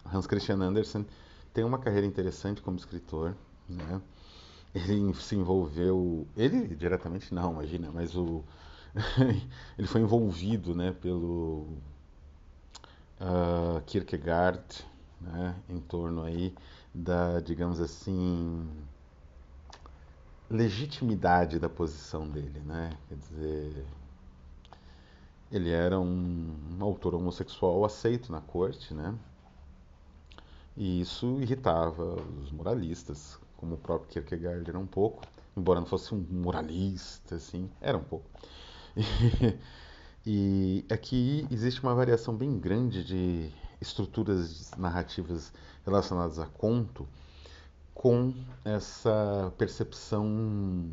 Hans 0.06 0.28
Christian 0.28 0.58
Andersen 0.58 1.06
tem 1.54 1.64
uma 1.64 1.80
carreira 1.80 2.06
interessante 2.06 2.62
como 2.62 2.78
escritor. 2.78 3.36
Né? 3.68 4.02
Ele 4.74 5.14
se 5.16 5.36
envolveu. 5.36 6.28
Ele 6.38 6.76
diretamente 6.76 7.34
não, 7.34 7.54
imagina, 7.54 7.92
mas 7.92 8.16
o. 8.16 8.44
ele 9.78 9.88
foi 9.88 10.02
envolvido 10.02 10.76
né, 10.76 10.92
pelo 10.92 11.78
uh, 13.22 13.82
Kierkegaard 13.86 14.86
né, 15.22 15.56
em 15.70 15.80
torno 15.80 16.24
aí 16.24 16.54
da, 16.94 17.40
digamos 17.40 17.80
assim, 17.80 18.68
legitimidade 20.50 21.60
da 21.60 21.70
posição 21.70 22.28
dele, 22.28 22.60
né? 22.66 22.98
Quer 23.08 23.16
dizer, 23.16 23.86
ele 25.52 25.70
era 25.70 26.00
um, 26.00 26.56
um 26.80 26.84
autor 26.84 27.16
homossexual 27.16 27.86
aceito 27.86 28.32
na 28.32 28.42
corte, 28.42 28.94
né? 28.94 29.16
E 30.76 31.02
isso 31.02 31.40
irritava 31.42 32.16
os 32.42 32.52
moralistas, 32.52 33.38
como 33.58 33.76
o 33.76 33.78
próprio 33.78 34.10
Kierkegaard 34.10 34.68
era 34.70 34.80
um 34.80 34.88
pouco, 34.88 35.24
embora 35.56 35.80
não 35.80 35.88
fosse 35.88 36.14
um 36.14 36.26
moralista, 36.30 37.36
assim, 37.36 37.70
era 37.80 37.98
um 37.98 38.04
pouco. 38.04 38.26
E, 38.98 39.04
e 40.26 40.86
aqui 40.90 41.48
existe 41.52 41.82
uma 41.82 41.96
variação 41.96 42.36
bem 42.36 42.60
grande 42.60 43.04
de 43.04 43.52
estruturas 43.80 44.72
narrativas 44.78 45.52
relacionadas 45.84 46.40
a 46.40 46.46
conto, 46.46 47.08
com 47.94 48.34
essa 48.64 49.54
percepção 49.58 50.92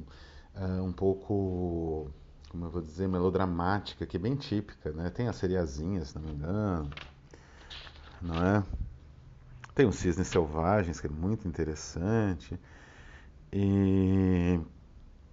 uh, 0.55 0.83
um 0.83 0.93
pouco 0.93 2.11
como 2.49 2.65
eu 2.65 2.71
vou 2.71 2.83
dizer, 2.83 3.07
melodramática, 3.09 4.07
que 4.07 4.17
é 4.17 4.21
bem 4.21 4.35
típica, 4.35 4.91
né? 4.93 5.11
Tem 5.11 5.29
a 5.29 5.33
seriazinha, 5.33 6.05
se 6.05 6.15
não 6.17 6.23
me 6.23 6.33
engano, 6.33 6.91
não 8.23 8.35
é? 8.35 8.65
Tem 9.75 9.87
os 9.87 9.97
Cisnes 9.97 10.29
Selvagens, 10.29 11.01
que 11.01 11.07
é 11.07 11.11
muito 11.11 11.47
interessante. 11.47 12.59
E 13.53 14.59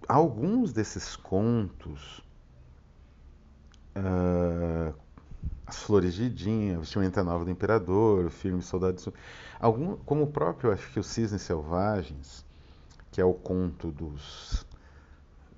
alguns 0.06 0.72
desses 0.72 1.16
contos, 1.16 2.22
uh, 3.96 4.94
As 5.66 5.82
Flores 5.82 6.14
de 6.14 6.24
Idinha, 6.24 6.78
Vestimenta 6.78 7.24
Nova 7.24 7.44
do 7.44 7.50
Imperador, 7.50 8.26
o 8.26 8.30
filme 8.30 8.62
Soldado 8.62 8.96
de 8.96 9.12
algum, 9.58 9.96
como 9.98 10.24
o 10.24 10.26
próprio, 10.26 10.72
acho 10.72 10.90
que 10.92 11.00
os 11.00 11.06
Cisnes 11.06 11.42
Selvagens, 11.42 12.44
que 13.10 13.20
é 13.20 13.24
o 13.24 13.34
conto 13.34 13.90
dos 13.90 14.66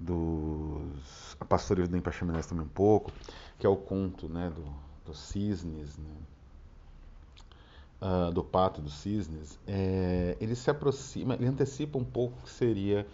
dos 0.01 1.37
a 1.41 1.45
Pastoril 1.45 1.89
do 1.89 1.97
Empachaminas 1.97 2.47
também 2.47 2.65
um 2.65 2.69
pouco, 2.69 3.13
que 3.59 3.67
é 3.67 3.69
o 3.69 3.77
conto 3.77 4.29
né, 4.29 4.51
do, 4.51 4.65
dos 5.05 5.19
cisnes, 5.19 5.97
né, 5.99 6.17
uh, 8.01 8.33
do 8.33 8.45
pato 8.45 8.81
dos 8.81 8.95
cisnes, 8.95 9.59
é, 9.67 10.37
ele 10.41 10.55
se 10.55 10.71
aproxima, 10.71 11.35
ele 11.35 11.47
antecipa 11.47 11.99
um 11.99 12.05
pouco 12.05 12.39
o 12.39 12.43
que 12.43 12.51
seria 12.51 13.07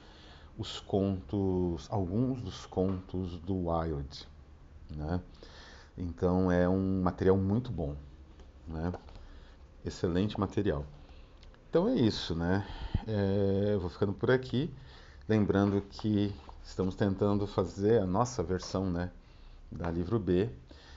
os 0.58 0.78
contos, 0.80 1.88
alguns 1.90 2.40
dos 2.40 2.66
contos 2.66 3.38
do 3.38 3.66
Wilde, 3.68 4.28
né? 4.90 5.20
Então 5.96 6.50
é 6.50 6.68
um 6.68 7.02
material 7.02 7.36
muito 7.36 7.70
bom, 7.70 7.94
né? 8.66 8.92
Excelente 9.84 10.38
material. 10.38 10.84
Então 11.68 11.88
é 11.88 11.94
isso, 11.94 12.34
né? 12.34 12.66
É, 13.06 13.74
eu 13.74 13.80
vou 13.80 13.90
ficando 13.90 14.12
por 14.12 14.30
aqui, 14.30 14.72
lembrando 15.28 15.80
que 15.82 16.34
Estamos 16.64 16.96
tentando 16.96 17.46
fazer 17.46 18.00
a 18.00 18.06
nossa 18.06 18.42
versão 18.42 18.90
né, 18.90 19.10
da 19.70 19.90
Livro 19.90 20.18
B. 20.18 20.48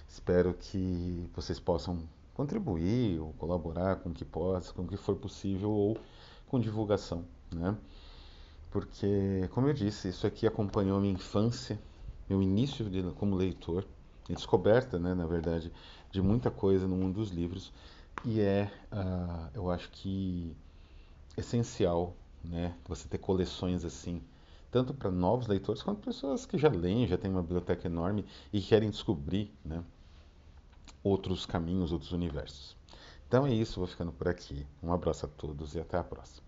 Espero 0.07 0.53
que 0.53 1.29
vocês 1.35 1.59
possam 1.59 1.99
contribuir 2.33 3.19
ou 3.19 3.33
colaborar 3.33 3.97
com 3.97 4.09
o 4.09 4.13
que 4.13 4.23
possa, 4.23 4.73
com 4.73 4.83
o 4.83 4.87
que 4.87 4.95
for 4.95 5.17
possível 5.17 5.69
ou 5.69 5.97
com 6.47 6.57
divulgação. 6.57 7.25
Né? 7.53 7.75
Porque, 8.71 9.47
como 9.51 9.67
eu 9.67 9.73
disse, 9.73 10.07
isso 10.07 10.25
aqui 10.25 10.47
acompanhou 10.47 11.01
minha 11.01 11.13
infância, 11.13 11.77
meu 12.29 12.41
início 12.41 12.89
de, 12.89 13.01
como 13.13 13.35
leitor, 13.35 13.85
a 14.29 14.33
descoberta, 14.33 14.99
né, 14.99 15.13
na 15.13 15.25
verdade, 15.25 15.71
de 16.11 16.21
muita 16.21 16.51
coisa 16.51 16.87
no 16.87 16.95
mundo 16.95 17.15
dos 17.15 17.29
livros 17.29 17.71
e 18.25 18.41
é, 18.41 18.71
uh, 18.91 19.49
eu 19.53 19.69
acho 19.69 19.89
que 19.91 20.55
essencial, 21.37 22.15
né, 22.43 22.75
você 22.87 23.07
ter 23.07 23.19
coleções 23.19 23.85
assim 23.85 24.21
tanto 24.69 24.93
para 24.93 25.09
novos 25.09 25.47
leitores 25.47 25.81
quanto 25.81 26.01
pessoas 26.01 26.45
que 26.45 26.57
já 26.57 26.69
leem, 26.69 27.07
já 27.07 27.17
têm 27.17 27.31
uma 27.31 27.41
biblioteca 27.41 27.87
enorme 27.87 28.25
e 28.51 28.61
querem 28.61 28.89
descobrir 28.89 29.51
né, 29.63 29.83
outros 31.03 31.45
caminhos, 31.45 31.91
outros 31.91 32.11
universos. 32.11 32.75
Então 33.27 33.45
é 33.45 33.53
isso, 33.53 33.79
vou 33.79 33.87
ficando 33.87 34.11
por 34.11 34.27
aqui. 34.27 34.65
Um 34.81 34.91
abraço 34.91 35.25
a 35.25 35.29
todos 35.29 35.75
e 35.75 35.79
até 35.79 35.97
a 35.97 36.03
próxima. 36.03 36.46